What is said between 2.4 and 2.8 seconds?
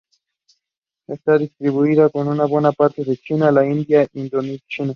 buena